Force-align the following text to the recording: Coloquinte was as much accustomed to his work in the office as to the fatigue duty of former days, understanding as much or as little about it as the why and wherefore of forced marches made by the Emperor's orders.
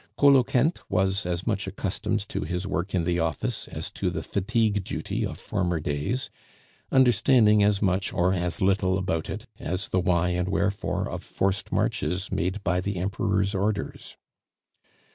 Coloquinte 0.17 0.79
was 0.89 1.27
as 1.27 1.45
much 1.45 1.67
accustomed 1.67 2.27
to 2.29 2.41
his 2.41 2.65
work 2.65 2.95
in 2.95 3.03
the 3.03 3.19
office 3.19 3.67
as 3.67 3.91
to 3.91 4.09
the 4.09 4.23
fatigue 4.23 4.83
duty 4.83 5.23
of 5.23 5.37
former 5.37 5.79
days, 5.79 6.31
understanding 6.91 7.61
as 7.61 7.83
much 7.83 8.11
or 8.11 8.33
as 8.33 8.63
little 8.63 8.97
about 8.97 9.29
it 9.29 9.45
as 9.59 9.89
the 9.89 9.99
why 9.99 10.29
and 10.29 10.47
wherefore 10.49 11.07
of 11.07 11.21
forced 11.23 11.71
marches 11.71 12.31
made 12.31 12.63
by 12.63 12.81
the 12.81 12.95
Emperor's 12.97 13.53
orders. 13.53 14.17